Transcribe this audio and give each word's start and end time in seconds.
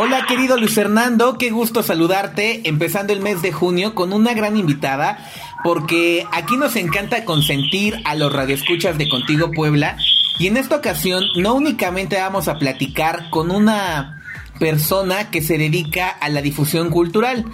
Hola 0.00 0.26
querido 0.28 0.56
Luis 0.56 0.74
Fernando, 0.74 1.38
qué 1.38 1.50
gusto 1.50 1.82
saludarte 1.82 2.68
empezando 2.68 3.12
el 3.12 3.18
mes 3.18 3.42
de 3.42 3.50
junio 3.50 3.96
con 3.96 4.12
una 4.12 4.32
gran 4.32 4.56
invitada 4.56 5.18
porque 5.64 6.24
aquí 6.30 6.56
nos 6.56 6.76
encanta 6.76 7.24
consentir 7.24 8.00
a 8.04 8.14
los 8.14 8.32
radioescuchas 8.32 8.96
de 8.96 9.08
Contigo 9.08 9.50
Puebla 9.50 9.96
y 10.38 10.46
en 10.46 10.56
esta 10.56 10.76
ocasión 10.76 11.24
no 11.34 11.54
únicamente 11.54 12.14
vamos 12.14 12.46
a 12.46 12.60
platicar 12.60 13.28
con 13.30 13.50
una 13.50 14.22
persona 14.60 15.32
que 15.32 15.42
se 15.42 15.58
dedica 15.58 16.08
a 16.08 16.28
la 16.28 16.42
difusión 16.42 16.90
cultural. 16.90 17.44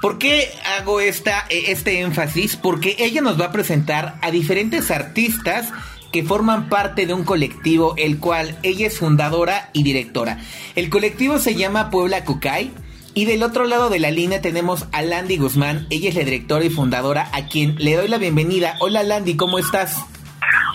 ¿Por 0.00 0.18
qué 0.18 0.48
hago 0.78 1.00
esta, 1.00 1.44
este 1.50 2.02
énfasis? 2.02 2.54
Porque 2.54 2.94
ella 3.00 3.20
nos 3.20 3.40
va 3.40 3.46
a 3.46 3.52
presentar 3.52 4.14
a 4.22 4.30
diferentes 4.30 4.92
artistas 4.92 5.72
que 6.12 6.24
forman 6.24 6.68
parte 6.68 7.06
de 7.06 7.14
un 7.14 7.24
colectivo, 7.24 7.94
el 7.96 8.18
cual 8.18 8.58
ella 8.62 8.86
es 8.86 8.98
fundadora 8.98 9.70
y 9.72 9.82
directora. 9.82 10.38
El 10.74 10.90
colectivo 10.90 11.38
se 11.38 11.54
llama 11.54 11.90
Puebla 11.90 12.24
Cucay. 12.24 12.72
Y 13.12 13.24
del 13.24 13.42
otro 13.42 13.64
lado 13.64 13.90
de 13.90 13.98
la 13.98 14.12
línea 14.12 14.40
tenemos 14.40 14.86
a 14.92 15.02
Landy 15.02 15.36
Guzmán, 15.36 15.88
ella 15.90 16.10
es 16.10 16.14
la 16.14 16.22
directora 16.22 16.64
y 16.64 16.70
fundadora, 16.70 17.28
a 17.32 17.46
quien 17.46 17.74
le 17.76 17.96
doy 17.96 18.06
la 18.06 18.18
bienvenida. 18.18 18.76
Hola 18.78 19.02
Landy, 19.02 19.36
¿cómo 19.36 19.58
estás? 19.58 20.04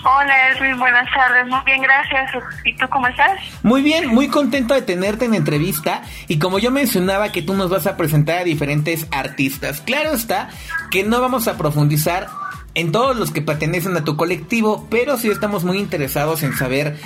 Hola 0.04 0.50
Edwin, 0.50 0.78
buenas 0.78 1.10
tardes, 1.12 1.48
muy 1.48 1.58
bien, 1.64 1.82
gracias. 1.82 2.30
¿Y 2.64 2.76
tú 2.76 2.86
cómo 2.90 3.08
estás? 3.08 3.40
Muy 3.62 3.82
bien, 3.82 4.06
muy 4.06 4.28
contento 4.28 4.74
de 4.74 4.82
tenerte 4.82 5.24
en 5.24 5.34
entrevista 5.34 6.02
y 6.28 6.38
como 6.38 6.58
yo 6.58 6.70
mencionaba 6.70 7.32
que 7.32 7.42
tú 7.42 7.54
nos 7.54 7.70
vas 7.70 7.86
a 7.86 7.96
presentar 7.96 8.38
a 8.38 8.44
diferentes 8.44 9.08
artistas, 9.10 9.80
claro 9.80 10.12
está 10.12 10.50
que 10.90 11.02
no 11.02 11.20
vamos 11.20 11.48
a 11.48 11.56
profundizar 11.56 12.28
en 12.76 12.92
todos 12.92 13.16
los 13.16 13.32
que 13.32 13.42
pertenecen 13.42 13.96
a 13.96 14.04
tu 14.04 14.16
colectivo, 14.16 14.86
pero 14.90 15.16
sí 15.16 15.28
estamos 15.28 15.64
muy 15.64 15.78
interesados 15.78 16.42
en 16.42 16.54
saber 16.54 16.98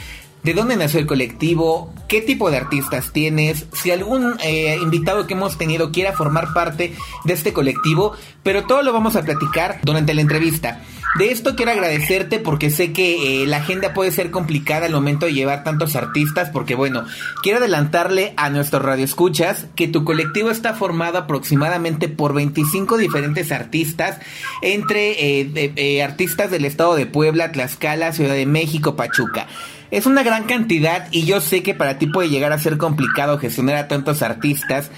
de 0.42 0.52
dónde 0.52 0.76
nació 0.76 0.98
el 0.98 1.06
colectivo, 1.06 1.94
qué 2.08 2.20
tipo 2.20 2.50
de 2.50 2.56
artistas 2.56 3.12
tienes, 3.12 3.66
si 3.72 3.92
algún 3.92 4.36
eh, 4.42 4.78
invitado 4.82 5.26
que 5.26 5.34
hemos 5.34 5.58
tenido 5.58 5.92
quiera 5.92 6.12
formar 6.12 6.52
parte 6.52 6.94
de 7.24 7.32
este 7.32 7.52
colectivo, 7.52 8.14
pero 8.42 8.64
todo 8.64 8.82
lo 8.82 8.92
vamos 8.92 9.14
a 9.14 9.22
platicar 9.22 9.78
durante 9.82 10.12
la 10.12 10.22
entrevista. 10.22 10.82
De 11.18 11.32
esto 11.32 11.56
quiero 11.56 11.72
agradecerte 11.72 12.38
porque 12.38 12.70
sé 12.70 12.92
que 12.92 13.42
eh, 13.42 13.46
la 13.46 13.58
agenda 13.58 13.92
puede 13.92 14.12
ser 14.12 14.30
complicada 14.30 14.86
al 14.86 14.92
momento 14.92 15.26
de 15.26 15.32
llevar 15.32 15.64
tantos 15.64 15.96
artistas, 15.96 16.50
porque 16.50 16.76
bueno, 16.76 17.04
quiero 17.42 17.58
adelantarle 17.58 18.32
a 18.36 18.48
nuestros 18.48 18.82
radioescuchas 18.82 19.66
que 19.74 19.88
tu 19.88 20.04
colectivo 20.04 20.50
está 20.50 20.72
formado 20.74 21.18
aproximadamente 21.18 22.08
por 22.08 22.32
25 22.32 22.96
diferentes 22.96 23.50
artistas, 23.50 24.18
entre 24.62 25.40
eh, 25.40 26.02
artistas 26.02 26.52
del 26.52 26.64
estado 26.64 26.94
de 26.94 27.06
Puebla, 27.06 27.50
Tlaxcala, 27.50 28.12
Ciudad 28.12 28.34
de 28.34 28.46
México, 28.46 28.94
Pachuca. 28.94 29.48
Es 29.90 30.06
una 30.06 30.22
gran 30.22 30.44
cantidad 30.44 31.08
y 31.10 31.24
yo 31.24 31.40
sé 31.40 31.64
que 31.64 31.74
para 31.74 31.98
ti 31.98 32.06
puede 32.06 32.28
llegar 32.28 32.52
a 32.52 32.58
ser 32.60 32.78
complicado 32.78 33.38
gestionar 33.38 33.74
a 33.74 33.88
tantos 33.88 34.22
artistas 34.22 34.92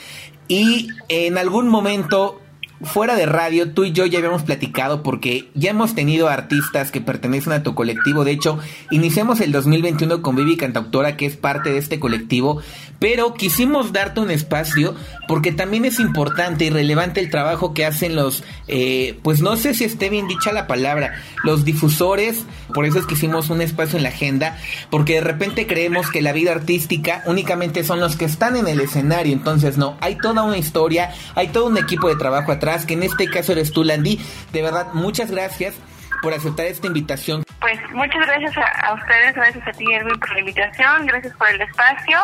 y 0.48 0.88
en 1.08 1.38
algún 1.38 1.68
momento 1.68 2.41
fuera 2.84 3.16
de 3.16 3.26
radio, 3.26 3.72
tú 3.72 3.84
y 3.84 3.92
yo 3.92 4.06
ya 4.06 4.18
habíamos 4.18 4.42
platicado 4.42 5.02
porque 5.02 5.48
ya 5.54 5.70
hemos 5.70 5.94
tenido 5.94 6.28
artistas 6.28 6.90
que 6.90 7.00
pertenecen 7.00 7.52
a 7.52 7.62
tu 7.62 7.74
colectivo. 7.74 8.24
De 8.24 8.32
hecho, 8.32 8.58
iniciamos 8.90 9.40
el 9.40 9.52
2021 9.52 10.22
con 10.22 10.36
Vivi 10.36 10.56
Cantautora, 10.56 11.16
que 11.16 11.26
es 11.26 11.36
parte 11.36 11.70
de 11.70 11.78
este 11.78 12.00
colectivo. 12.00 12.60
Pero 12.98 13.34
quisimos 13.34 13.92
darte 13.92 14.20
un 14.20 14.30
espacio 14.30 14.94
porque 15.26 15.50
también 15.50 15.84
es 15.84 15.98
importante 15.98 16.66
y 16.66 16.70
relevante 16.70 17.18
el 17.18 17.30
trabajo 17.30 17.74
que 17.74 17.84
hacen 17.84 18.14
los, 18.14 18.44
eh, 18.68 19.18
pues 19.22 19.40
no 19.40 19.56
sé 19.56 19.74
si 19.74 19.84
esté 19.84 20.08
bien 20.08 20.28
dicha 20.28 20.52
la 20.52 20.66
palabra, 20.68 21.14
los 21.42 21.64
difusores. 21.64 22.44
Por 22.72 22.86
eso 22.86 23.00
es 23.00 23.06
que 23.06 23.14
hicimos 23.14 23.50
un 23.50 23.60
espacio 23.60 23.96
en 23.96 24.04
la 24.04 24.10
agenda, 24.10 24.56
porque 24.88 25.14
de 25.14 25.20
repente 25.20 25.66
creemos 25.66 26.10
que 26.10 26.22
la 26.22 26.32
vida 26.32 26.52
artística 26.52 27.22
únicamente 27.26 27.82
son 27.82 27.98
los 27.98 28.16
que 28.16 28.24
están 28.24 28.56
en 28.56 28.68
el 28.68 28.80
escenario. 28.80 29.32
Entonces, 29.32 29.78
no, 29.78 29.96
hay 30.00 30.16
toda 30.16 30.44
una 30.44 30.58
historia, 30.58 31.10
hay 31.34 31.48
todo 31.48 31.66
un 31.66 31.78
equipo 31.78 32.08
de 32.08 32.16
trabajo 32.16 32.52
atrás 32.52 32.71
que 32.86 32.94
en 32.94 33.02
este 33.02 33.28
caso 33.28 33.52
eres 33.52 33.72
tú, 33.72 33.84
Landy. 33.84 34.18
De 34.52 34.62
verdad, 34.62 34.88
muchas 34.94 35.30
gracias 35.30 35.74
por 36.22 36.32
aceptar 36.32 36.66
esta 36.66 36.86
invitación. 36.86 37.44
Pues 37.60 37.78
muchas 37.92 38.26
gracias 38.26 38.54
a, 38.56 38.94
ustedes, 38.94 39.34
gracias 39.34 39.66
a 39.66 39.72
ti, 39.72 39.84
Edwin, 39.92 40.18
por 40.18 40.32
la 40.32 40.40
invitación, 40.40 41.06
gracias 41.06 41.36
por 41.36 41.48
el 41.48 41.60
espacio. 41.60 42.18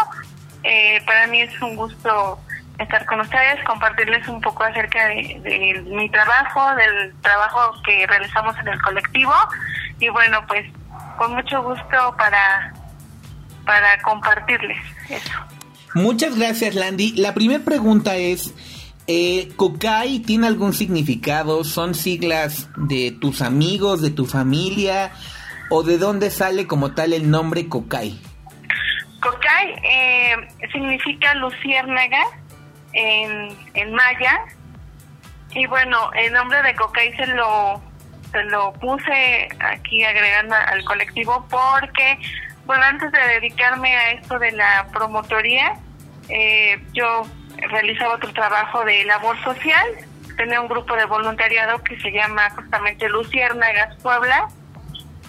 Eh, 0.64 1.02
para 1.06 1.26
mí 1.26 1.42
es 1.42 1.60
un 1.60 1.76
gusto 1.76 2.40
estar 2.78 3.04
con 3.06 3.20
ustedes, 3.20 3.62
compartirles 3.64 4.26
un 4.28 4.40
poco 4.40 4.62
acerca 4.64 5.06
de, 5.08 5.84
mi 5.86 6.08
trabajo, 6.10 6.74
del 6.76 7.14
trabajo 7.20 7.72
que 7.84 8.06
realizamos 8.06 8.56
en 8.58 8.68
el 8.68 8.80
colectivo 8.82 9.34
y 9.98 10.08
bueno, 10.08 10.44
pues 10.46 10.64
con 11.16 11.34
mucho 11.34 11.62
gusto 11.62 12.14
para, 12.16 12.72
para 13.64 14.00
compartirles 14.02 14.78
eso. 15.08 15.32
Muchas 15.94 16.38
gracias, 16.38 16.74
Landy. 16.74 17.12
La 17.16 17.34
primera 17.34 17.64
pregunta 17.64 18.16
es, 18.16 18.54
eh, 19.10 19.48
¿Cocay 19.56 20.18
tiene 20.18 20.46
algún 20.46 20.74
significado? 20.74 21.64
¿Son 21.64 21.94
siglas 21.94 22.68
de 22.76 23.10
tus 23.10 23.40
amigos, 23.40 24.02
de 24.02 24.10
tu 24.10 24.26
familia? 24.26 25.12
¿O 25.70 25.82
de 25.82 25.96
dónde 25.96 26.30
sale 26.30 26.66
como 26.66 26.92
tal 26.92 27.14
el 27.14 27.30
nombre 27.30 27.68
Cocay? 27.68 28.20
Cocay 29.22 29.74
eh, 29.82 30.36
significa 30.70 31.34
luciérnaga 31.36 32.22
en, 32.92 33.48
en 33.72 33.94
maya. 33.94 34.44
Y 35.54 35.66
bueno, 35.66 36.10
el 36.12 36.30
nombre 36.34 36.62
de 36.62 36.74
Cocay 36.74 37.16
se 37.16 37.28
lo, 37.28 37.80
se 38.30 38.44
lo 38.44 38.74
puse 38.74 39.48
aquí 39.58 40.04
agregando 40.04 40.54
al 40.54 40.84
colectivo 40.84 41.46
porque, 41.48 42.18
bueno, 42.66 42.84
antes 42.84 43.10
de 43.10 43.20
dedicarme 43.20 43.96
a 43.96 44.10
esto 44.12 44.38
de 44.38 44.52
la 44.52 44.86
promotoría, 44.92 45.80
eh, 46.28 46.78
yo 46.92 47.22
realizaba 47.70 48.14
otro 48.14 48.32
trabajo 48.32 48.84
de 48.84 49.04
labor 49.04 49.40
social, 49.42 49.86
tenía 50.36 50.60
un 50.60 50.68
grupo 50.68 50.94
de 50.94 51.04
voluntariado 51.04 51.82
que 51.82 51.98
se 52.00 52.10
llama 52.10 52.48
justamente 52.50 53.08
Luciérnagas 53.08 53.96
Puebla. 54.02 54.48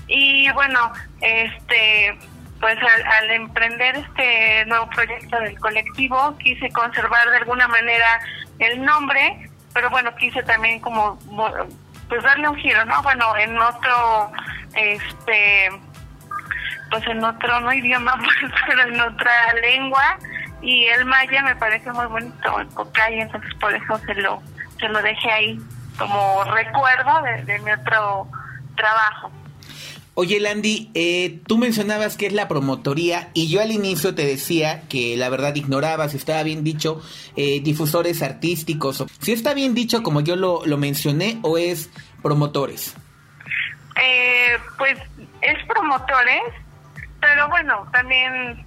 Y 0.08 0.52
bueno, 0.52 0.92
este 1.22 2.18
pues 2.60 2.78
al, 3.22 3.32
emprender 3.32 3.96
este 3.96 4.66
nuevo 4.66 4.90
proyecto 4.90 5.40
del 5.40 5.58
colectivo 5.60 6.38
quise 6.40 6.70
conservar 6.72 7.30
de 7.30 7.38
alguna 7.38 7.68
manera 7.68 8.20
el 8.60 8.84
nombre, 8.84 9.50
pero 9.74 9.90
bueno, 9.90 10.14
quise 10.16 10.44
también 10.44 10.80
como 10.82 11.18
pues 12.10 12.24
darle 12.24 12.50
un 12.50 12.58
giro, 12.58 12.84
¿no? 12.86 13.02
Bueno, 13.02 13.36
en 13.38 13.58
otro 13.58 14.32
este 14.76 15.70
pues 16.92 17.06
en 17.08 17.24
otro 17.24 17.60
no 17.62 17.72
idioma, 17.74 18.20
pero 18.68 18.82
en 18.84 19.00
otra 19.00 19.54
lengua 19.62 20.18
y 20.62 20.86
el 20.86 21.06
maya 21.06 21.42
me 21.44 21.56
parece 21.56 21.92
muy 21.92 22.06
bonito, 22.08 22.60
el 22.60 22.68
cocay, 22.68 23.22
entonces 23.22 23.54
por 23.56 23.74
eso 23.74 23.98
se 24.06 24.16
lo, 24.16 24.42
se 24.80 24.90
lo 24.90 25.02
dejé 25.02 25.32
ahí 25.32 25.60
como 25.98 26.44
recuerdo 26.46 27.22
de, 27.46 27.60
mi 27.60 27.72
otro 27.72 28.28
trabajo. 28.76 29.32
Oye, 30.16 30.40
Landy, 30.40 30.92
eh, 30.96 31.40
tú 31.48 31.58
mencionabas 31.58 32.18
que 32.18 32.26
es 32.26 32.34
la 32.34 32.48
promotoría 32.48 33.30
y 33.34 33.50
yo 33.50 33.62
al 33.62 33.72
inicio 33.72 34.16
te 34.16 34.26
decía 34.26 34.82
que 34.90 35.16
la 35.16 35.30
verdad 35.30 35.56
ignoraba 35.56 36.10
si 36.10 36.18
estaba 36.18 36.44
bien 36.44 36.64
dicho 36.64 37.02
eh, 37.38 37.62
difusores 37.62 38.22
artísticos. 38.22 39.06
Si 39.22 39.32
está 39.32 39.54
bien 39.54 39.74
dicho 39.76 40.04
como 40.04 40.20
yo 40.20 40.36
lo, 40.36 40.66
lo 40.66 40.78
mencioné 40.78 41.40
o 41.42 41.58
es 41.58 41.90
promotores. 42.22 42.96
Eh, 44.02 44.58
pues 44.78 44.98
es 45.42 45.66
promotores, 45.68 46.42
pero 47.22 47.48
bueno, 47.50 47.88
también 47.94 48.66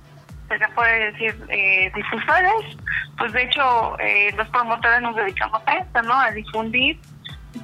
se 0.58 0.68
puede 0.74 1.12
decir 1.12 1.36
eh, 1.48 1.92
difusores, 1.94 2.76
pues 3.18 3.32
de 3.32 3.42
hecho 3.44 3.98
eh, 3.98 4.32
los 4.36 4.48
promotores 4.48 5.00
nos 5.02 5.16
dedicamos 5.16 5.60
a 5.66 5.74
esto, 5.74 6.02
¿no? 6.02 6.14
A 6.14 6.30
difundir. 6.30 6.98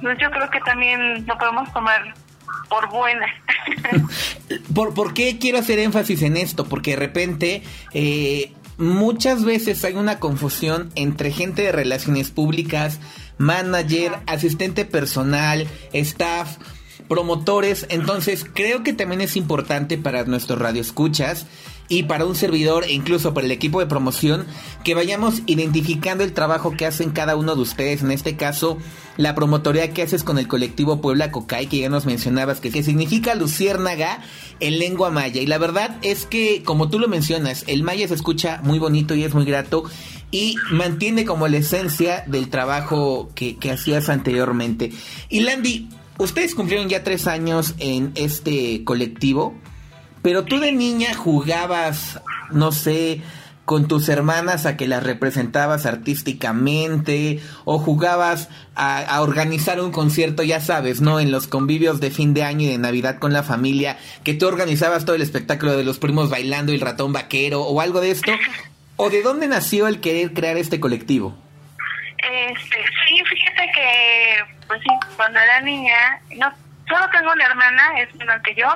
Pues 0.01 0.17
yo 0.19 0.29
creo 0.29 0.49
que 0.49 0.59
también 0.61 1.25
lo 1.25 1.37
podemos 1.37 1.71
tomar 1.73 2.13
por 2.69 2.89
buena. 2.89 3.25
¿Por, 4.75 4.93
¿Por 4.93 5.13
qué 5.13 5.39
quiero 5.39 5.57
hacer 5.57 5.79
énfasis 5.79 6.21
en 6.21 6.37
esto? 6.37 6.65
Porque 6.65 6.91
de 6.91 6.97
repente 6.97 7.63
eh, 7.93 8.53
muchas 8.77 9.43
veces 9.43 9.83
hay 9.83 9.95
una 9.95 10.19
confusión 10.19 10.91
entre 10.95 11.31
gente 11.31 11.63
de 11.63 11.71
relaciones 11.71 12.31
públicas, 12.31 12.99
manager, 13.37 14.13
asistente 14.27 14.85
personal, 14.85 15.67
staff, 15.93 16.57
promotores. 17.07 17.85
Entonces 17.89 18.45
creo 18.51 18.83
que 18.83 18.93
también 18.93 19.21
es 19.21 19.35
importante 19.35 19.97
para 19.97 20.23
nuestros 20.23 20.59
radioescuchas 20.59 21.45
y 21.89 22.03
para 22.03 22.25
un 22.25 22.35
servidor 22.35 22.83
e 22.85 22.93
incluso 22.93 23.33
para 23.33 23.45
el 23.45 23.51
equipo 23.51 23.79
de 23.79 23.87
promoción 23.87 24.45
que 24.83 24.93
vayamos 24.93 25.41
identificando 25.47 26.23
el 26.23 26.33
trabajo 26.33 26.77
que 26.77 26.85
hacen 26.85 27.09
cada 27.09 27.35
uno 27.35 27.55
de 27.55 27.61
ustedes. 27.61 28.03
En 28.03 28.11
este 28.11 28.37
caso, 28.37 28.77
la 29.17 29.35
promotoría 29.35 29.91
que 29.91 30.03
haces 30.03 30.23
con 30.23 30.37
el 30.37 30.47
colectivo 30.47 31.01
Puebla 31.01 31.31
Cocay, 31.31 31.67
que 31.67 31.79
ya 31.79 31.89
nos 31.89 32.05
mencionabas, 32.05 32.59
que, 32.61 32.69
significa 32.83 33.35
luciérnaga 33.35 34.21
en 34.59 34.79
lengua 34.79 35.09
maya. 35.09 35.41
Y 35.41 35.47
la 35.47 35.57
verdad 35.57 35.97
es 36.03 36.25
que, 36.25 36.63
como 36.63 36.89
tú 36.89 36.99
lo 36.99 37.07
mencionas, 37.07 37.65
el 37.67 37.83
maya 37.83 38.07
se 38.07 38.13
escucha 38.13 38.61
muy 38.63 38.79
bonito 38.79 39.15
y 39.15 39.23
es 39.23 39.33
muy 39.33 39.45
grato 39.45 39.83
y 40.31 40.55
mantiene 40.71 41.25
como 41.25 41.47
la 41.47 41.57
esencia 41.57 42.23
del 42.27 42.49
trabajo 42.49 43.29
que, 43.33 43.57
que 43.57 43.71
hacías 43.71 44.09
anteriormente. 44.09 44.91
Y 45.27 45.39
Landy, 45.41 45.89
ustedes 46.19 46.53
cumplieron 46.53 46.87
ya 46.87 47.03
tres 47.03 47.25
años 47.25 47.73
en 47.79 48.11
este 48.13 48.83
colectivo. 48.83 49.55
Pero 50.21 50.43
tú 50.43 50.59
de 50.59 50.71
niña 50.71 51.13
jugabas, 51.13 52.21
no 52.51 52.71
sé, 52.71 53.21
con 53.69 53.87
tus 53.87 54.09
hermanas 54.09 54.65
a 54.65 54.77
que 54.77 54.87
las 54.87 55.03
representabas 55.03 55.85
artísticamente 55.85 57.39
o 57.65 57.77
jugabas 57.77 58.49
a, 58.73 59.21
organizar 59.21 59.79
un 59.79 59.91
concierto, 59.91 60.41
ya 60.41 60.59
sabes, 60.59 61.01
¿no? 61.01 61.19
En 61.19 61.29
los 61.29 61.45
convivios 61.45 61.99
de 61.99 62.09
fin 62.09 62.33
de 62.33 62.41
año 62.41 62.65
y 62.65 62.71
de 62.71 62.79
Navidad 62.79 63.19
con 63.19 63.31
la 63.31 63.43
familia, 63.43 63.99
que 64.23 64.33
tú 64.33 64.47
organizabas 64.47 65.05
todo 65.05 65.15
el 65.15 65.21
espectáculo 65.21 65.77
de 65.77 65.83
los 65.83 65.99
primos 65.99 66.31
bailando 66.31 66.71
y 66.71 66.75
el 66.77 66.81
ratón 66.81 67.13
vaquero 67.13 67.61
o 67.61 67.79
algo 67.79 68.01
de 68.01 68.09
esto. 68.09 68.31
¿O 68.95 69.11
de 69.11 69.21
dónde 69.21 69.47
nació 69.47 69.87
el 69.87 70.01
querer 70.01 70.33
crear 70.33 70.57
este 70.57 70.79
colectivo? 70.79 71.37
Este, 72.17 72.75
sí, 72.75 73.23
fíjate 73.29 73.71
que, 73.75 74.65
pues 74.65 74.81
sí, 74.81 74.89
cuando 75.15 75.39
era 75.39 75.61
niña, 75.61 76.19
no, 76.37 76.51
solo 76.89 77.07
tengo 77.11 77.31
una 77.31 77.45
hermana, 77.45 77.99
es 77.99 78.13
menor 78.15 78.41
que 78.41 78.55
yo, 78.55 78.67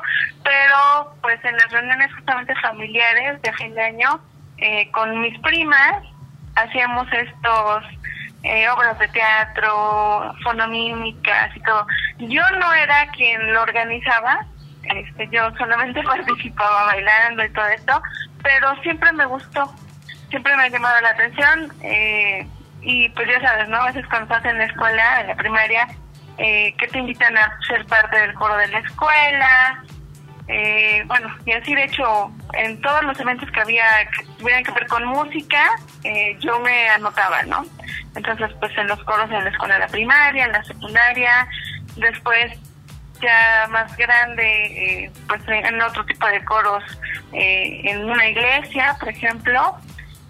pero 0.44 1.16
pues 1.22 1.44
en 1.44 1.58
las 1.58 1.72
reuniones 1.72 2.14
justamente 2.14 2.56
familiares 2.62 3.42
de 3.42 3.54
fin 3.54 3.74
de 3.74 3.82
año, 3.82 4.20
eh, 4.58 4.90
con 4.92 5.20
mis 5.22 5.38
primas, 5.40 6.04
hacíamos 6.56 7.08
estos 7.12 7.84
eh, 8.44 8.70
obras 8.70 8.98
de 9.00 9.08
teatro, 9.10 10.34
fonomímicas 10.44 11.56
y 11.56 11.60
todo. 11.62 11.88
Yo 12.20 12.44
no 12.60 12.74
era 12.74 13.08
quien 13.12 13.54
lo 13.54 13.62
organizaba, 13.62 14.46
este, 14.84 15.28
yo 15.30 15.50
solamente 15.58 16.04
participaba 16.04 16.86
bailando 16.86 17.44
y 17.44 17.50
todo 17.50 17.68
esto, 17.68 18.02
pero 18.44 18.76
siempre 18.84 19.12
me 19.14 19.26
gustó, 19.26 19.74
siempre 20.30 20.56
me 20.56 20.64
ha 20.64 20.70
llamado 20.70 21.02
la 21.02 21.10
atención 21.10 21.74
eh, 21.82 22.48
y 22.82 23.10
pues 23.10 23.28
ya 23.28 23.42
sabes, 23.42 23.70
¿no? 23.70 23.78
A 23.78 23.86
veces 23.86 24.06
cuando 24.08 24.34
estás 24.34 24.52
en 24.52 24.58
la 24.58 24.66
escuela, 24.66 25.22
en 25.22 25.28
la 25.28 25.36
primaria, 25.36 25.88
eh, 26.38 26.76
que 26.78 26.88
te 26.88 27.00
invitan 27.00 27.38
a 27.38 27.58
ser 27.68 27.86
parte 27.86 28.20
del 28.20 28.34
coro 28.34 28.56
de 28.58 28.68
la 28.68 28.80
escuela, 28.80 29.84
eh, 30.48 31.04
bueno, 31.08 31.34
y 31.46 31.54
así 31.54 31.74
de 31.74 31.86
hecho, 31.86 32.32
en 32.54 32.80
todos 32.82 33.04
los 33.04 33.18
eventos 33.20 33.50
que 33.52 33.62
había 33.62 33.86
que 34.12 34.26
tuvieran 34.38 34.64
que 34.64 34.72
ver 34.72 34.88
con 34.88 35.06
música, 35.06 35.72
eh, 36.04 36.36
yo 36.40 36.60
me 36.60 36.90
anotaba, 36.90 37.44
¿no? 37.44 37.66
Entonces, 38.16 38.52
pues 38.60 38.78
en 38.78 38.88
los 38.88 39.02
coros 39.06 39.32
en 39.32 39.44
la 39.44 39.50
escuela 39.50 39.88
primaria, 39.88 40.46
en 40.46 40.52
la 40.52 40.64
secundaria, 40.64 41.48
después 41.96 42.60
ya 43.22 43.68
más 43.70 43.96
grande, 43.96 45.06
eh, 45.06 45.12
pues 45.28 45.42
en 45.48 45.82
otro 45.82 46.06
tipo 46.06 46.28
de 46.28 46.44
coros, 46.44 46.84
en 47.32 48.04
una 48.04 48.28
iglesia, 48.28 48.98
por 49.00 49.10
ejemplo, 49.10 49.78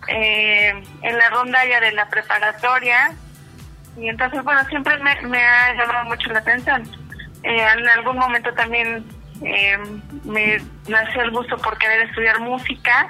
en 0.07 1.17
la 1.17 1.29
ronda 1.31 1.65
ya 1.65 1.79
de 1.79 1.91
la 1.91 2.07
preparatoria, 2.07 3.11
y 3.97 4.09
entonces, 4.09 4.43
bueno, 4.43 4.63
siempre 4.69 4.97
me, 4.97 5.43
ha 5.43 5.73
llamado 5.75 6.05
mucho 6.05 6.29
la 6.31 6.39
atención. 6.39 6.83
Eh, 7.43 7.67
en 7.77 7.87
algún 7.89 8.17
momento 8.17 8.53
también 8.53 9.05
eh, 9.43 9.77
me 10.23 10.61
nació 10.87 11.21
el 11.21 11.31
gusto 11.31 11.57
por 11.57 11.77
querer 11.77 12.07
estudiar 12.07 12.39
música, 12.39 13.09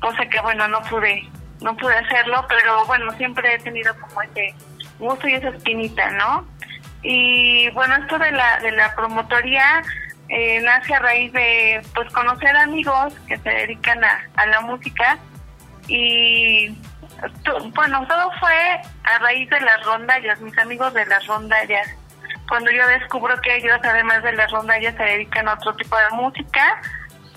cosa 0.00 0.26
que, 0.26 0.40
bueno, 0.40 0.68
no 0.68 0.80
pude 0.82 1.28
no 1.60 1.76
pude 1.76 1.94
hacerlo, 1.94 2.44
pero 2.48 2.86
bueno, 2.86 3.10
siempre 3.16 3.54
he 3.54 3.58
tenido 3.58 3.92
como 3.98 4.22
ese 4.22 4.54
gusto 4.98 5.28
y 5.28 5.34
esa 5.34 5.48
espinita, 5.48 6.10
¿no? 6.12 6.46
Y 7.02 7.68
bueno, 7.70 7.96
esto 7.96 8.18
de 8.18 8.32
la, 8.32 8.60
de 8.60 8.72
la 8.72 8.94
promotoría 8.94 9.82
eh, 10.28 10.60
nace 10.62 10.94
a 10.94 10.98
raíz 11.00 11.32
de 11.32 11.80
pues 11.94 12.10
conocer 12.12 12.56
amigos 12.56 13.14
que 13.26 13.38
se 13.38 13.48
dedican 13.48 14.02
a, 14.04 14.28
a 14.36 14.46
la 14.46 14.60
música 14.60 15.18
y 15.86 16.76
bueno, 17.74 18.06
todo 18.06 18.30
fue 18.38 18.80
a 19.04 19.18
raíz 19.20 19.48
de 19.50 19.60
las 19.60 19.84
rondallas, 19.84 20.40
mis 20.40 20.56
amigos 20.58 20.92
de 20.94 21.06
las 21.06 21.26
rondallas. 21.26 21.88
Cuando 22.48 22.70
yo 22.70 22.86
descubro 22.86 23.38
que 23.40 23.56
ellos, 23.56 23.78
además 23.82 24.22
de 24.22 24.32
las 24.32 24.50
rondallas, 24.50 24.94
se 24.96 25.02
dedican 25.02 25.48
a 25.48 25.54
otro 25.54 25.74
tipo 25.74 25.96
de 25.96 26.16
música 26.16 26.80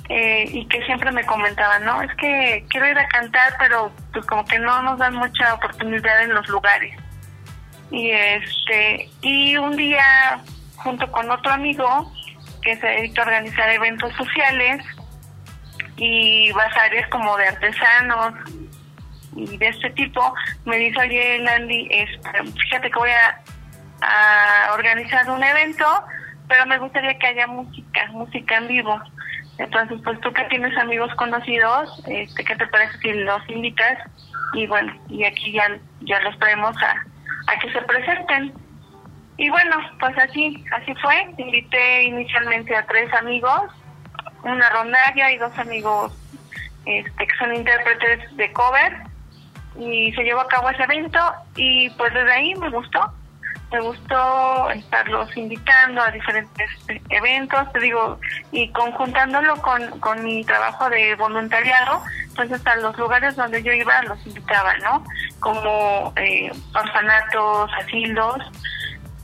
eh, 0.09 0.45
y 0.51 0.65
que 0.67 0.83
siempre 0.85 1.11
me 1.11 1.25
comentaban, 1.25 1.83
¿no? 1.85 2.01
Es 2.01 2.13
que 2.15 2.65
quiero 2.69 2.87
ir 2.87 2.97
a 2.97 3.07
cantar, 3.07 3.55
pero 3.59 3.91
pues 4.13 4.25
como 4.25 4.45
que 4.45 4.59
no 4.59 4.81
nos 4.83 4.99
dan 4.99 5.15
mucha 5.15 5.53
oportunidad 5.53 6.23
en 6.23 6.33
los 6.33 6.47
lugares. 6.47 6.97
Y 7.91 8.11
este 8.11 9.09
y 9.21 9.57
un 9.57 9.75
día, 9.75 10.41
junto 10.77 11.11
con 11.11 11.29
otro 11.29 11.51
amigo 11.51 12.11
que 12.61 12.77
se 12.77 12.87
dedica 12.87 13.21
a 13.21 13.25
organizar 13.25 13.69
eventos 13.69 14.13
sociales 14.15 14.83
y 15.97 16.51
bazares 16.53 17.07
como 17.09 17.35
de 17.37 17.47
artesanos, 17.47 18.33
y 19.35 19.57
de 19.57 19.67
este 19.67 19.89
tipo, 19.91 20.33
me 20.65 20.77
dice, 20.77 20.99
oye, 20.99 21.39
Landy, 21.39 21.87
este, 21.89 22.29
fíjate 22.63 22.89
que 22.89 22.99
voy 22.99 23.09
a, 23.09 23.41
organizar 24.73 25.29
un 25.29 25.43
evento, 25.43 25.85
pero 26.47 26.65
me 26.65 26.79
gustaría 26.79 27.19
que 27.19 27.27
haya 27.27 27.45
música, 27.45 28.07
música 28.11 28.57
en 28.57 28.67
vivo. 28.67 28.99
Entonces, 29.59 29.99
pues 30.03 30.19
tú 30.21 30.33
que 30.33 30.43
tienes 30.45 30.75
amigos 30.75 31.13
conocidos, 31.15 32.01
este, 32.07 32.43
¿qué 32.43 32.55
te 32.55 32.65
parece 32.65 32.97
si 32.97 33.13
los 33.13 33.47
invitas? 33.47 33.99
Y 34.53 34.65
bueno, 34.65 34.91
y 35.07 35.23
aquí 35.23 35.51
ya, 35.51 35.77
ya 35.99 36.19
los 36.21 36.37
traemos 36.39 36.75
a, 36.81 36.95
a 37.45 37.59
que 37.59 37.71
se 37.71 37.81
presenten. 37.83 38.53
Y 39.37 39.49
bueno, 39.51 39.77
pues 39.99 40.17
así, 40.17 40.63
así 40.71 40.95
fue. 40.95 41.35
Invité 41.37 42.03
inicialmente 42.03 42.75
a 42.75 42.85
tres 42.87 43.13
amigos, 43.13 43.69
una 44.43 44.67
rondalla 44.71 45.31
y 45.31 45.37
dos 45.37 45.55
amigos 45.59 46.11
este, 46.85 47.27
que 47.27 47.35
son 47.37 47.53
intérpretes 47.53 48.35
de 48.35 48.51
cover 48.51 49.10
y 49.81 50.11
se 50.13 50.23
llevó 50.23 50.41
a 50.41 50.47
cabo 50.47 50.69
ese 50.69 50.83
evento 50.83 51.19
y 51.55 51.89
pues 51.91 52.13
desde 52.13 52.31
ahí 52.31 52.53
me 52.55 52.69
gustó. 52.69 52.99
Me 53.71 53.79
gustó 53.79 54.69
estarlos 54.71 55.35
invitando 55.37 56.01
a 56.01 56.11
diferentes 56.11 56.69
eventos, 57.09 57.71
te 57.71 57.79
digo, 57.79 58.19
y 58.51 58.69
conjuntándolo 58.73 59.55
con, 59.61 59.99
con 60.01 60.23
mi 60.25 60.43
trabajo 60.43 60.89
de 60.89 61.15
voluntariado, 61.15 62.03
pues 62.35 62.51
hasta 62.51 62.75
los 62.75 62.97
lugares 62.97 63.37
donde 63.37 63.63
yo 63.63 63.71
iba 63.71 64.01
los 64.03 64.27
invitaba, 64.27 64.75
¿no? 64.79 65.05
Como 65.39 66.13
eh, 66.17 66.51
orfanatos, 66.75 67.71
asilos. 67.81 68.51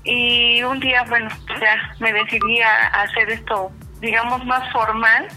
Y 0.06 0.63
un 0.63 0.80
día, 0.80 1.04
bueno, 1.09 1.30
pues 1.45 1.59
ya 1.59 1.75
me 2.00 2.13
decidí 2.13 2.62
a 2.62 3.01
hacer 3.01 3.30
esto, 3.30 3.69
digamos, 4.00 4.45
más 4.45 4.71
formal, 4.71 5.27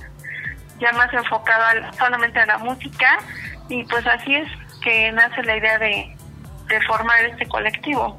ya 0.78 0.92
más 0.92 1.12
enfocado 1.12 1.64
solamente 1.98 2.38
a 2.38 2.46
la 2.46 2.58
música. 2.58 3.18
Y 3.68 3.82
pues 3.84 4.06
así 4.06 4.36
es, 4.36 4.48
que 4.82 5.12
nace 5.12 5.42
la 5.42 5.56
idea 5.56 5.78
de, 5.78 6.16
formar 6.86 7.24
este 7.24 7.46
colectivo. 7.46 8.16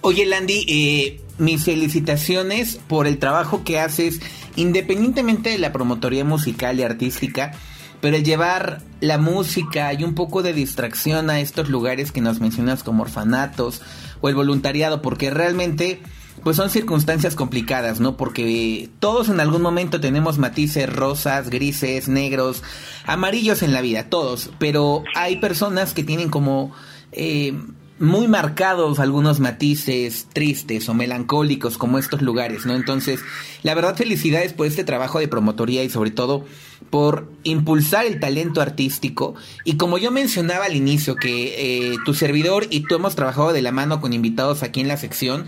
Oye, 0.00 0.26
Landy, 0.26 0.64
eh, 0.68 1.20
mis 1.38 1.64
felicitaciones 1.64 2.76
por 2.88 3.06
el 3.06 3.18
trabajo 3.18 3.62
que 3.62 3.78
haces, 3.78 4.20
independientemente 4.56 5.50
de 5.50 5.58
la 5.58 5.72
promotoría 5.72 6.24
musical 6.24 6.80
y 6.80 6.82
artística, 6.82 7.52
pero 8.00 8.16
el 8.16 8.24
llevar 8.24 8.80
la 9.00 9.18
música 9.18 9.92
y 9.92 10.04
un 10.04 10.14
poco 10.14 10.42
de 10.42 10.52
distracción 10.52 11.30
a 11.30 11.40
estos 11.40 11.68
lugares 11.68 12.12
que 12.12 12.20
nos 12.20 12.40
mencionas 12.40 12.82
como 12.82 13.02
orfanatos 13.02 13.82
o 14.20 14.28
el 14.28 14.34
voluntariado, 14.34 15.02
porque 15.02 15.30
realmente 15.30 16.00
pues 16.42 16.56
son 16.56 16.70
circunstancias 16.70 17.34
complicadas, 17.34 18.00
¿no? 18.00 18.16
Porque 18.16 18.88
todos 18.98 19.28
en 19.28 19.40
algún 19.40 19.62
momento 19.62 20.00
tenemos 20.00 20.38
matices 20.38 20.90
rosas, 20.90 21.50
grises, 21.50 22.08
negros, 22.08 22.62
amarillos 23.06 23.62
en 23.62 23.72
la 23.72 23.80
vida, 23.80 24.08
todos. 24.08 24.50
Pero 24.58 25.02
hay 25.14 25.36
personas 25.36 25.94
que 25.94 26.04
tienen 26.04 26.30
como 26.30 26.72
eh, 27.12 27.54
muy 28.00 28.28
marcados 28.28 28.98
algunos 28.98 29.40
matices 29.40 30.26
tristes 30.32 30.88
o 30.88 30.94
melancólicos 30.94 31.76
como 31.76 31.98
estos 31.98 32.22
lugares, 32.22 32.64
¿no? 32.64 32.74
Entonces, 32.74 33.20
la 33.62 33.74
verdad 33.74 33.94
felicidades 33.94 34.54
por 34.54 34.66
este 34.66 34.84
trabajo 34.84 35.18
de 35.18 35.28
promotoría 35.28 35.84
y 35.84 35.90
sobre 35.90 36.10
todo 36.10 36.46
por 36.88 37.30
impulsar 37.44 38.06
el 38.06 38.18
talento 38.18 38.62
artístico 38.62 39.34
y 39.66 39.76
como 39.76 39.98
yo 39.98 40.10
mencionaba 40.10 40.64
al 40.64 40.76
inicio 40.76 41.14
que 41.14 41.92
eh, 41.92 41.96
tu 42.06 42.14
servidor 42.14 42.66
y 42.70 42.80
tú 42.80 42.94
hemos 42.94 43.14
trabajado 43.14 43.52
de 43.52 43.60
la 43.60 43.70
mano 43.70 44.00
con 44.00 44.14
invitados 44.14 44.62
aquí 44.62 44.80
en 44.80 44.88
la 44.88 44.96
sección, 44.96 45.46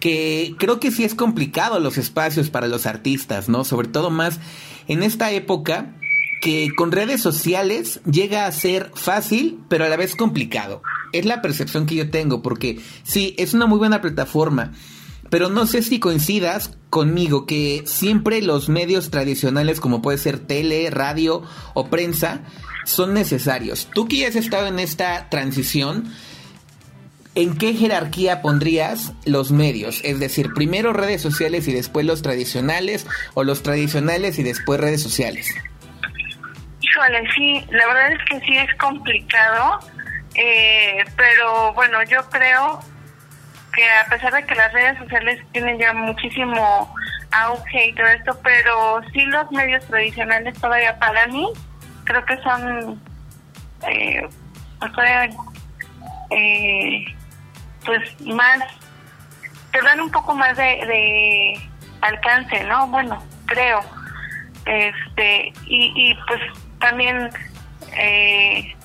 que 0.00 0.56
creo 0.58 0.80
que 0.80 0.90
sí 0.90 1.04
es 1.04 1.14
complicado 1.14 1.78
los 1.78 1.98
espacios 1.98 2.50
para 2.50 2.66
los 2.66 2.84
artistas, 2.86 3.48
¿no? 3.48 3.62
Sobre 3.62 3.86
todo 3.86 4.10
más 4.10 4.40
en 4.88 5.04
esta 5.04 5.30
época 5.30 5.94
que 6.42 6.74
con 6.74 6.90
redes 6.90 7.22
sociales 7.22 8.00
llega 8.10 8.46
a 8.46 8.52
ser 8.52 8.90
fácil, 8.96 9.60
pero 9.68 9.84
a 9.84 9.88
la 9.88 9.96
vez 9.96 10.16
complicado. 10.16 10.82
Es 11.12 11.24
la 11.24 11.42
percepción 11.42 11.86
que 11.86 11.94
yo 11.94 12.10
tengo, 12.10 12.42
porque 12.42 12.80
sí, 13.02 13.34
es 13.38 13.54
una 13.54 13.66
muy 13.66 13.78
buena 13.78 14.00
plataforma, 14.00 14.72
pero 15.30 15.48
no 15.48 15.66
sé 15.66 15.82
si 15.82 15.98
coincidas 15.98 16.76
conmigo 16.90 17.46
que 17.46 17.82
siempre 17.86 18.42
los 18.42 18.68
medios 18.68 19.10
tradicionales 19.10 19.80
como 19.80 20.02
puede 20.02 20.18
ser 20.18 20.38
tele, 20.38 20.90
radio 20.90 21.42
o 21.74 21.88
prensa 21.88 22.42
son 22.84 23.14
necesarios. 23.14 23.88
Tú 23.94 24.08
que 24.08 24.26
has 24.26 24.36
estado 24.36 24.66
en 24.66 24.78
esta 24.78 25.28
transición, 25.30 26.12
¿en 27.34 27.56
qué 27.56 27.74
jerarquía 27.74 28.42
pondrías 28.42 29.12
los 29.24 29.52
medios? 29.52 30.00
Es 30.04 30.20
decir, 30.20 30.52
primero 30.54 30.92
redes 30.92 31.22
sociales 31.22 31.66
y 31.68 31.72
después 31.72 32.04
los 32.04 32.22
tradicionales 32.22 33.06
o 33.34 33.44
los 33.44 33.62
tradicionales 33.62 34.38
y 34.38 34.42
después 34.42 34.80
redes 34.80 35.02
sociales. 35.02 35.54
Sí, 37.34 37.64
la 37.70 37.86
verdad 37.86 38.12
es 38.12 38.18
que 38.28 38.46
sí 38.46 38.56
es 38.56 38.74
complicado, 38.78 39.80
eh, 40.34 41.04
pero 41.16 41.72
bueno, 41.74 42.02
yo 42.04 42.28
creo 42.30 42.80
que 43.74 43.84
a 43.90 44.06
pesar 44.08 44.32
de 44.34 44.44
que 44.44 44.54
las 44.54 44.72
redes 44.72 44.98
sociales 44.98 45.40
tienen 45.52 45.78
ya 45.78 45.92
muchísimo 45.92 46.94
auge 47.30 47.86
y 47.88 47.94
todo 47.94 48.06
esto, 48.06 48.38
pero 48.42 49.00
sí 49.12 49.24
los 49.26 49.50
medios 49.50 49.84
tradicionales 49.86 50.58
todavía 50.60 50.98
para 50.98 51.26
mí 51.28 51.48
creo 52.04 52.24
que 52.26 52.36
son 52.42 53.00
eh, 53.88 54.28
eh, 56.30 57.04
pues 57.84 58.20
más, 58.20 58.60
te 59.72 59.80
dan 59.82 60.00
un 60.00 60.10
poco 60.10 60.34
más 60.34 60.56
de, 60.56 60.64
de 60.64 61.70
alcance, 62.00 62.64
¿no? 62.64 62.86
Bueno, 62.88 63.22
creo. 63.46 63.80
Este, 64.64 65.52
y, 65.66 65.92
y 65.96 66.14
pues 66.26 66.40
también, 66.78 67.30
eh, 67.96 68.76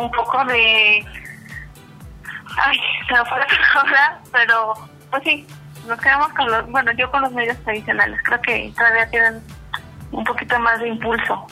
un 0.00 0.10
poco 0.10 0.44
de, 0.44 1.04
ay, 2.58 2.78
se 3.08 3.14
me 3.14 3.24
fue 3.24 3.38
la 3.38 3.46
palabra, 3.74 4.20
pero 4.32 4.74
pues 5.10 5.22
sí, 5.24 5.46
nos 5.86 6.00
quedamos 6.00 6.28
con 6.28 6.50
los, 6.50 6.70
bueno, 6.70 6.92
yo 6.92 7.10
con 7.10 7.22
los 7.22 7.32
medios 7.32 7.56
tradicionales, 7.64 8.20
creo 8.24 8.40
que 8.42 8.72
todavía 8.76 9.08
tienen 9.10 9.42
un 10.12 10.24
poquito 10.24 10.58
más 10.58 10.80
de 10.80 10.88
impulso. 10.88 11.46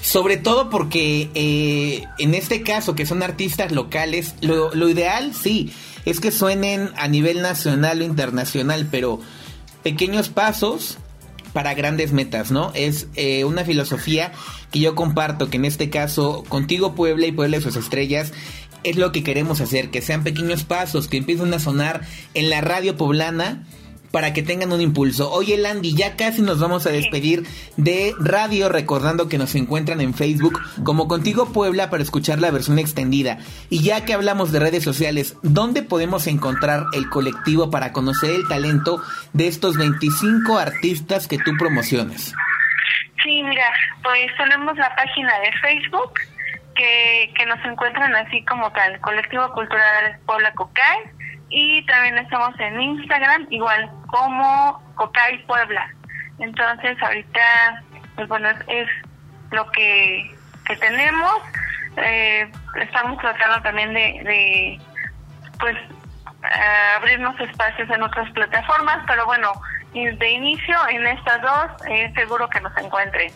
Sobre 0.00 0.36
todo 0.36 0.68
porque 0.68 1.30
eh, 1.34 2.04
en 2.18 2.34
este 2.34 2.62
caso, 2.62 2.96
que 2.96 3.06
son 3.06 3.22
artistas 3.22 3.70
locales, 3.70 4.34
lo, 4.40 4.74
lo 4.74 4.88
ideal 4.88 5.32
sí 5.32 5.72
es 6.04 6.20
que 6.20 6.32
suenen 6.32 6.90
a 6.96 7.06
nivel 7.06 7.42
nacional 7.42 8.00
o 8.00 8.04
internacional, 8.04 8.88
pero 8.90 9.20
pequeños 9.82 10.28
pasos 10.28 10.98
para 11.52 11.74
grandes 11.74 12.12
metas, 12.12 12.50
¿no? 12.50 12.72
Es 12.74 13.08
eh, 13.14 13.44
una 13.44 13.64
filosofía 13.64 14.32
que 14.70 14.80
yo 14.80 14.94
comparto, 14.94 15.50
que 15.50 15.56
en 15.56 15.64
este 15.64 15.90
caso, 15.90 16.44
contigo 16.48 16.94
Puebla 16.94 17.26
y 17.26 17.32
Puebla 17.32 17.58
de 17.58 17.62
sus 17.62 17.76
estrellas, 17.76 18.32
es 18.84 18.96
lo 18.96 19.12
que 19.12 19.22
queremos 19.22 19.60
hacer, 19.60 19.90
que 19.90 20.02
sean 20.02 20.24
pequeños 20.24 20.64
pasos, 20.64 21.08
que 21.08 21.18
empiecen 21.18 21.52
a 21.54 21.58
sonar 21.58 22.02
en 22.34 22.50
la 22.50 22.60
radio 22.60 22.96
poblana 22.96 23.64
para 24.12 24.32
que 24.32 24.42
tengan 24.42 24.72
un 24.72 24.80
impulso. 24.80 25.32
Oye, 25.32 25.56
Landy, 25.56 25.94
ya 25.94 26.16
casi 26.16 26.42
nos 26.42 26.60
vamos 26.60 26.86
a 26.86 26.90
despedir 26.90 27.44
de 27.76 28.14
radio, 28.20 28.68
recordando 28.68 29.28
que 29.28 29.38
nos 29.38 29.54
encuentran 29.54 30.00
en 30.00 30.14
Facebook 30.14 30.60
como 30.84 31.08
Contigo 31.08 31.52
Puebla 31.52 31.90
para 31.90 32.02
escuchar 32.02 32.38
la 32.38 32.50
versión 32.50 32.78
extendida. 32.78 33.38
Y 33.70 33.82
ya 33.82 34.04
que 34.04 34.12
hablamos 34.12 34.52
de 34.52 34.60
redes 34.60 34.84
sociales, 34.84 35.36
¿dónde 35.42 35.82
podemos 35.82 36.26
encontrar 36.26 36.84
el 36.92 37.08
colectivo 37.08 37.70
para 37.70 37.92
conocer 37.92 38.30
el 38.30 38.46
talento 38.46 39.02
de 39.32 39.48
estos 39.48 39.76
25 39.76 40.58
artistas 40.58 41.26
que 41.26 41.38
tú 41.38 41.52
promocionas? 41.58 42.34
Sí, 43.24 43.42
mira, 43.42 43.64
pues 44.02 44.26
tenemos 44.36 44.76
la 44.76 44.94
página 44.94 45.32
de 45.40 45.52
Facebook 45.62 46.12
que, 46.74 47.32
que 47.36 47.46
nos 47.46 47.64
encuentran 47.64 48.14
así 48.16 48.44
como 48.44 48.70
tal, 48.72 49.00
Colectivo 49.00 49.52
Cultural 49.52 50.18
Puebla 50.26 50.52
Cocay 50.54 50.98
y 51.52 51.84
también 51.84 52.16
estamos 52.18 52.58
en 52.58 52.80
Instagram 52.80 53.46
igual 53.50 53.90
como 54.06 54.82
Cocay 54.94 55.44
Puebla. 55.46 55.88
Entonces 56.38 57.00
ahorita, 57.00 57.82
pues 58.16 58.26
bueno, 58.26 58.48
es, 58.66 58.88
lo 59.50 59.70
que, 59.70 60.34
que 60.66 60.76
tenemos. 60.76 61.42
Eh, 61.98 62.50
estamos 62.80 63.18
tratando 63.18 63.60
también 63.62 63.92
de, 63.92 64.00
de 64.24 64.80
pues 65.60 65.76
eh, 65.76 66.96
abrirnos 66.96 67.38
espacios 67.38 67.88
en 67.90 68.02
otras 68.02 68.30
plataformas, 68.32 69.04
pero 69.06 69.26
bueno, 69.26 69.52
de 69.92 70.30
inicio 70.30 70.76
en 70.88 71.06
estas 71.06 71.42
dos 71.42 71.70
es 71.86 72.14
seguro 72.14 72.48
que 72.48 72.60
nos 72.62 72.74
encuentren. 72.78 73.30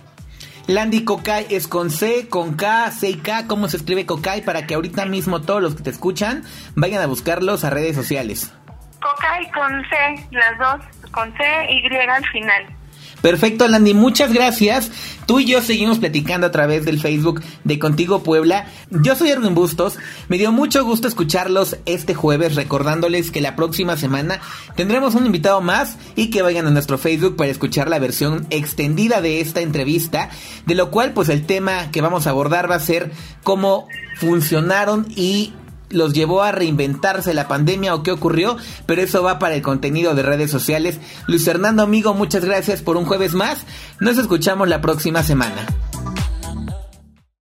Landy 0.67 1.05
Cocay 1.05 1.47
es 1.51 1.69
con 1.69 1.91
C, 1.91 2.29
con 2.29 2.55
K, 2.55 2.91
C 2.91 3.11
y 3.11 3.17
K. 3.17 3.47
¿Cómo 3.47 3.69
se 3.69 3.77
escribe 3.77 4.05
Cocay? 4.05 4.43
Para 4.43 4.67
que 4.67 4.75
ahorita 4.75 5.07
mismo 5.07 5.43
todos 5.43 5.63
los 5.63 5.77
que 5.77 5.85
te 5.85 5.91
escuchan 5.91 6.43
vayan 6.75 7.01
a 7.03 7.07
buscarlos 7.07 7.63
a 7.63 7.71
redes 7.71 7.95
sociales. 7.95 8.53
Cocay 9.01 9.49
con 9.53 9.85
C, 9.89 10.29
las 10.33 10.59
dos 10.59 11.11
con 11.13 11.33
C, 11.37 11.45
Y 11.71 11.87
al 11.95 12.25
final. 12.27 12.76
Perfecto, 13.23 13.67
Landy, 13.67 13.95
muchas 13.95 14.33
gracias. 14.33 14.91
Tú 15.27 15.41
y 15.41 15.47
yo 15.47 15.61
seguimos 15.61 15.99
platicando 15.99 16.47
a 16.47 16.53
través 16.53 16.85
del 16.85 17.01
Facebook 17.01 17.43
de 17.65 17.79
Contigo 17.79 18.23
Puebla. 18.23 18.67
Yo 18.91 19.17
soy 19.17 19.31
Erwin 19.31 19.55
Bustos. 19.55 19.97
Me 20.29 20.39
dio 20.39 20.53
mucho 20.53 20.85
gusto 20.85 21.09
escucharlos 21.09 21.77
este 21.87 22.15
jueves, 22.15 22.55
recordándoles 22.55 23.33
que 23.33 23.41
la 23.41 23.57
próxima 23.57 23.97
semana 23.97 24.41
tendremos 24.77 25.15
un 25.15 25.27
invitado 25.27 25.61
más 25.61 25.97
y 26.15 26.31
que 26.31 26.43
vayan 26.43 26.67
a 26.67 26.71
nuestro 26.71 26.99
Facebook 26.99 27.37
para 27.37 27.51
escuchar 27.51 27.89
la 27.89 27.99
versión 27.99 28.47
extendida 28.51 29.21
de 29.21 29.41
esta 29.41 29.61
entrevista, 29.61 30.31
de 30.67 30.75
lo 30.77 30.91
cual 30.91 31.13
pues 31.13 31.29
el 31.29 31.45
tema 31.45 31.91
que 31.91 32.03
vamos 32.03 32.27
a 32.27 32.31
abordar 32.31 32.71
va 32.71 32.77
a 32.77 32.81
ser 32.81 33.11
cómo 33.43 33.89
funcionaron 34.19 35.07
y 35.17 35.53
los 35.91 36.13
llevó 36.13 36.43
a 36.43 36.53
reinventarse 36.53 37.35
la 37.35 37.49
pandemia 37.49 37.95
o 37.95 38.03
qué 38.03 38.13
ocurrió, 38.13 38.57
pero 38.87 39.03
eso 39.03 39.23
va 39.23 39.39
para 39.39 39.55
el 39.55 39.63
contenido 39.63 40.15
de 40.15 40.23
redes 40.23 40.51
sociales. 40.51 40.99
Luis 41.27 41.45
Fernando, 41.45 41.83
amigo, 41.83 42.15
muchas 42.15 42.45
gracias 42.45 42.83
por 42.83 42.97
un 42.97 43.05
jueves 43.05 43.35
más. 43.35 43.65
Nos 44.01 44.19
escuchamos 44.19 44.69
la 44.69 44.81
próxima 44.81 45.23
semana. 45.23 45.67